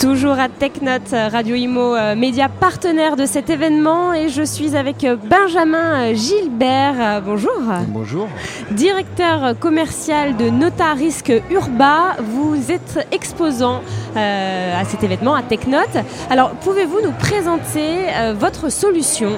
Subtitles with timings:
[0.00, 4.14] Toujours à TechNote, Radio Imo, euh, média partenaire de cet événement.
[4.14, 7.20] Et je suis avec euh, Benjamin euh, Gilbert.
[7.22, 7.60] bonjour.
[7.88, 8.26] Bonjour.
[8.70, 12.16] Directeur commercial de Notarisque Urba.
[12.18, 13.82] Vous êtes exposant
[14.16, 15.98] à cet événement, à TechNote.
[16.30, 19.32] Alors, pouvez-vous nous présenter votre solution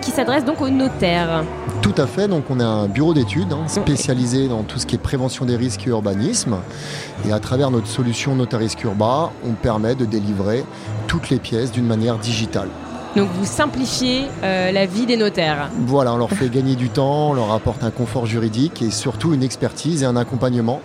[0.00, 1.44] qui s'adresse donc aux notaires?
[1.84, 2.28] Tout à fait.
[2.28, 5.56] Donc, on a un bureau d'études hein, spécialisé dans tout ce qui est prévention des
[5.56, 6.56] risques et urbanisme.
[7.28, 10.64] Et à travers notre solution Notarisque Urba, on permet de délivrer
[11.06, 12.68] toutes les pièces d'une manière digitale.
[13.16, 15.70] Donc vous simplifiez euh, la vie des notaires.
[15.86, 19.32] Voilà, on leur fait gagner du temps, on leur apporte un confort juridique et surtout
[19.32, 20.80] une expertise et un accompagnement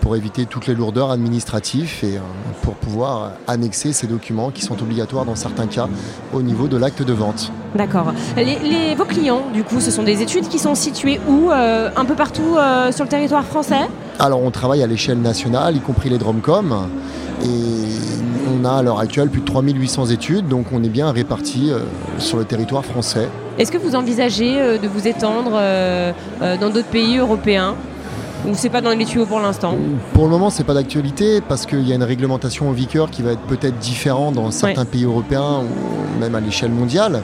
[0.00, 2.20] pour éviter toutes les lourdeurs administratives et euh,
[2.62, 5.88] pour pouvoir annexer ces documents qui sont obligatoires dans certains cas
[6.32, 7.52] au niveau de l'acte de vente.
[7.74, 8.14] D'accord.
[8.36, 12.04] Les, vos clients, du coup, ce sont des études qui sont situées où euh, Un
[12.06, 12.56] peu partout
[12.90, 13.86] sur le territoire français?
[14.18, 16.88] Alors on travaille à l'échelle nationale, y compris les Dromcom.
[17.44, 17.48] Et
[18.58, 21.80] on a à l'heure actuelle plus de 3800 études, donc on est bien répartis euh,
[22.18, 23.28] sur le territoire français.
[23.58, 27.74] Est-ce que vous envisagez euh, de vous étendre euh, dans d'autres pays européens?
[28.46, 29.74] Ou c'est pas dans les tuyaux pour l'instant
[30.12, 33.22] Pour le moment, c'est pas d'actualité parce qu'il y a une réglementation en vigueur qui
[33.22, 37.22] va être peut-être différente dans certains pays européens ou même à l'échelle mondiale.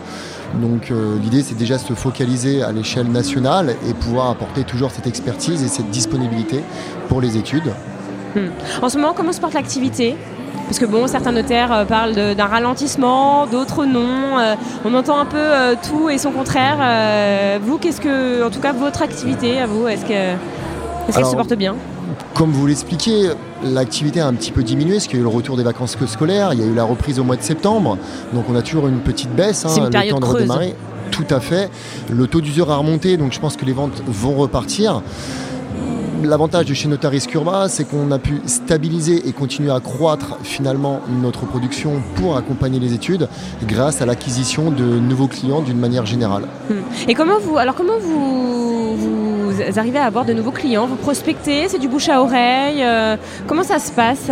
[0.60, 5.06] Donc l'idée, c'est déjà de se focaliser à l'échelle nationale et pouvoir apporter toujours cette
[5.06, 6.62] expertise et cette disponibilité
[7.08, 7.72] pour les études.
[8.34, 8.48] Hmm.
[8.83, 10.16] En ce moment, comment se porte l'activité?
[10.66, 14.38] Parce que bon, certains notaires euh, parlent d'un ralentissement, d'autres non.
[14.38, 16.78] Euh, on entend un peu euh, tout et son contraire.
[17.60, 20.05] vous, qu'est-ce que, en tout cas, votre activité à vous, est-ce
[21.11, 21.75] qu'elle se porte bien
[22.34, 23.31] comme vous l'expliquez,
[23.62, 25.97] l'activité a un petit peu diminué parce qu'il y a eu le retour des vacances
[26.06, 27.98] scolaires, il y a eu la reprise au mois de septembre,
[28.33, 30.75] donc on a toujours une petite baisse, hein, le temps de redémarrer.
[31.11, 31.70] Tout à fait.
[32.11, 35.03] Le taux d'usure a remonté, donc je pense que les ventes vont repartir.
[36.24, 41.00] L'avantage de chez Notaris Curba, c'est qu'on a pu stabiliser et continuer à croître finalement
[41.20, 43.28] notre production pour accompagner les études
[43.66, 46.44] grâce à l'acquisition de nouveaux clients d'une manière générale.
[46.70, 47.08] Hmm.
[47.08, 50.86] Et comment vous, alors comment vous, vous arrivez à avoir de nouveaux clients?
[50.86, 53.16] Vous prospectez C'est du bouche à oreille euh,
[53.48, 54.30] Comment ça se passe?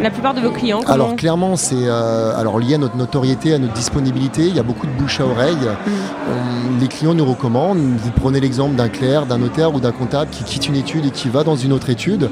[0.00, 3.58] La plupart de vos clients Alors clairement, c'est euh, alors lié à notre notoriété, à
[3.58, 4.46] notre disponibilité.
[4.46, 5.56] Il y a beaucoup de bouche à oreille.
[5.56, 6.80] Mm.
[6.80, 7.78] les clients nous recommandent.
[7.78, 11.10] Vous prenez l'exemple d'un clerc, d'un notaire ou d'un comptable qui quitte une étude et
[11.10, 12.30] qui va dans une autre étude.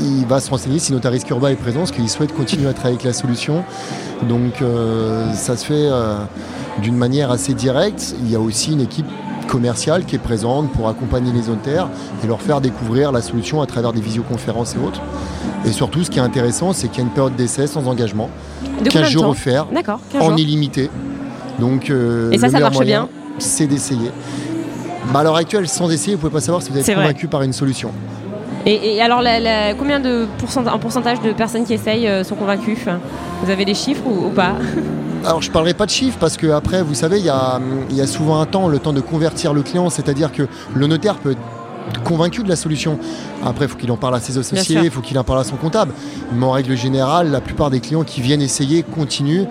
[0.00, 2.96] Il va se renseigner si Notaris Curba est présent, parce qu'il souhaite continuer à travailler
[2.96, 3.64] avec la solution.
[4.28, 6.16] Donc euh, ça se fait euh,
[6.82, 8.14] d'une manière assez directe.
[8.22, 9.06] Il y a aussi une équipe
[9.54, 11.86] commerciale qui est présente pour accompagner les notaires
[12.22, 15.00] et leur faire découvrir la solution à travers des visioconférences et autres.
[15.64, 18.30] Et surtout, ce qui est intéressant, c'est qu'il y a une période d'essai sans engagement,
[18.82, 19.66] de 15 jours offerts,
[20.20, 20.90] en illimité.
[21.60, 24.10] Donc, euh, et ça, ça marche bien C'est d'essayer.
[25.12, 27.28] Bah, à l'heure actuelle, sans essayer, vous ne pouvez pas savoir si vous êtes convaincu
[27.28, 27.92] par une solution.
[28.66, 29.22] Et, alors,
[29.78, 32.78] combien de pourcentage, pourcentage de personnes qui essayent euh, sont convaincues?
[33.42, 34.56] Vous avez des chiffres ou, pas?
[35.24, 37.60] alors je ne parlerai pas de chiffres parce que après vous savez il y, a,
[37.90, 40.86] il y a souvent un temps, le temps de convertir le client, c'est-à-dire que le
[40.86, 42.98] notaire peut être convaincu de la solution.
[43.44, 45.44] Après, il faut qu'il en parle à ses associés, il faut qu'il en parle à
[45.44, 45.92] son comptable.
[46.32, 49.44] Mais en règle générale, la plupart des clients qui viennent essayer continuent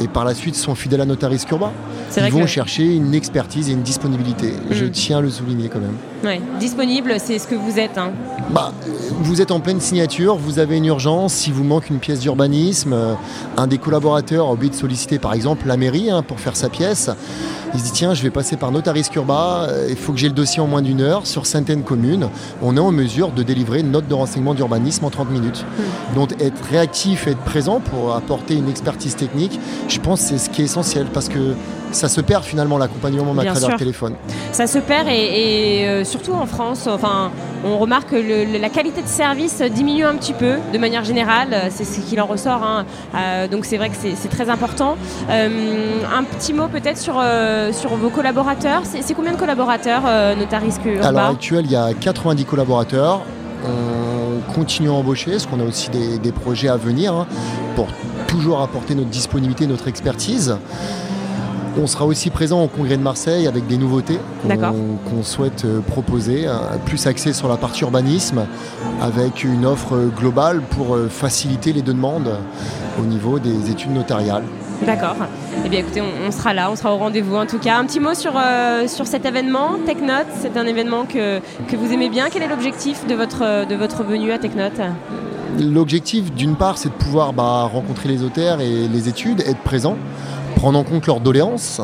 [0.00, 1.72] et par la suite sont fidèles à Notaris Urba.
[2.16, 4.52] Ils vont chercher une expertise et une disponibilité.
[4.70, 4.90] Je mm.
[4.90, 5.96] tiens à le souligner quand même.
[6.24, 6.40] Ouais.
[6.58, 7.96] Disponible, c'est ce que vous êtes.
[7.96, 8.10] Hein.
[8.50, 8.72] Bah,
[9.20, 12.92] vous êtes en pleine signature, vous avez une urgence, si vous manque une pièce d'urbanisme,
[12.92, 13.14] euh,
[13.56, 16.68] un des collaborateurs a oublié de solliciter par exemple la mairie hein, pour faire sa
[16.68, 17.10] pièce.
[17.72, 20.28] Il se dit tiens, je vais passer par Notaris Urba, euh, il faut que j'ai
[20.28, 22.28] le dossier en moins d'une heure sur certaines communes.
[22.60, 25.64] On est en mesure de délivrer une note de renseignement d'urbanisme en 30 minutes.
[25.64, 26.14] Mm.
[26.16, 30.38] Donc être réactif et être présent pour apporter une expertise technique, je pense que c'est
[30.38, 31.54] ce qui est essentiel parce que
[31.92, 34.14] ça se perd finalement l'accompagnement à travers le téléphone.
[34.52, 37.30] Ça se perd et, euh, surtout en France, enfin,
[37.64, 41.84] on remarque que la qualité de service diminue un petit peu de manière générale, c'est
[41.84, 42.62] ce qu'il en ressort.
[42.62, 42.84] Hein.
[43.14, 44.96] Euh, donc c'est vrai que c'est très important.
[45.28, 47.22] Euh, un petit mot peut-être sur,
[47.72, 48.82] sur vos collaborateurs.
[48.84, 50.02] C'est combien de collaborateurs
[50.36, 53.22] Notaris que À l'heure actuelle, il y a 90 collaborateurs.
[53.64, 57.26] On continue à embaucher, parce qu'on a aussi des, projets à venir hein,
[57.76, 57.88] pour
[58.26, 60.56] toujours apporter notre disponibilité, notre expertise.
[61.78, 64.18] On sera aussi présent au Congrès de Marseille avec des nouveautés
[64.48, 66.52] qu'on souhaite euh, proposer, euh,
[66.84, 68.46] plus axées sur la partie urbanisme,
[69.00, 72.36] avec une offre globale pour euh, faciliter les demandes
[73.00, 74.42] au niveau des études notariales.
[74.84, 75.14] D'accord.
[75.64, 77.78] Eh bien écoutez, on, sera là, on sera au rendez-vous en tout cas.
[77.78, 78.32] Un petit mot sur,
[78.86, 81.38] sur cet événement, TechNote, c'est un événement que,
[81.68, 82.28] que vous aimez bien.
[82.30, 84.80] Quel est l'objectif de votre, de votre venue à TechNote?
[85.58, 89.96] L'objectif, d'une part, c'est de pouvoir bah, rencontrer les auteurs et les études, être présent,
[90.60, 91.80] prendre en compte leurs doléances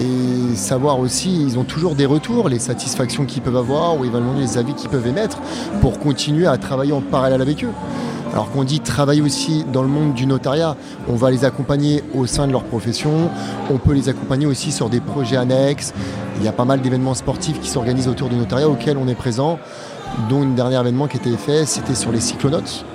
[0.00, 4.40] et savoir aussi, ils ont toujours des retours, les satisfactions qu'ils peuvent avoir ou éventuellement
[4.40, 5.40] les avis qu'ils peuvent émettre
[5.82, 7.72] pour continuer à travailler en parallèle avec eux.
[8.32, 10.74] Alors qu'on dit travailler aussi dans le monde du notariat,
[11.06, 13.28] on va les accompagner au sein de leur profession,
[13.70, 15.92] on peut les accompagner aussi sur des projets annexes.
[16.38, 19.14] Il y a pas mal d'événements sportifs qui s'organisent autour du notariat auxquels on est
[19.14, 19.58] présent,
[20.30, 22.86] dont une dernier événement qui était fait, c'était sur les cyclonotes.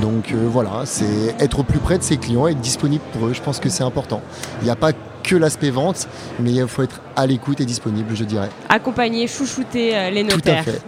[0.00, 3.32] Donc euh, voilà, c'est être au plus près de ses clients, être disponible pour eux,
[3.32, 4.20] je pense que c'est important.
[4.60, 6.06] Il n'y a pas que l'aspect vente,
[6.38, 8.50] mais il faut être à l'écoute et disponible, je dirais.
[8.68, 10.64] Accompagner, chouchouter euh, les notaires.
[10.64, 10.82] Tout à fait.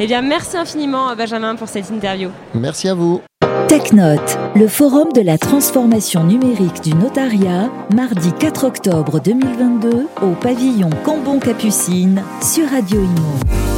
[0.00, 2.30] Eh bien, merci infiniment, Benjamin, pour cette interview.
[2.54, 3.20] Merci à vous.
[3.68, 10.90] TechNote, le forum de la transformation numérique du notariat, mardi 4 octobre 2022 au pavillon
[11.04, 13.73] Cambon-Capucine sur Radio Imo.